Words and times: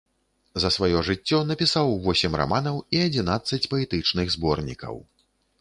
За 0.61 0.71
сваё 0.75 1.03
жыццё 1.09 1.41
напісаў 1.51 1.93
восем 2.07 2.39
раманаў 2.43 2.81
і 2.97 3.05
адзінаццаць 3.09 3.63
паэтычных 3.75 4.37
зборнікаў. 4.39 5.03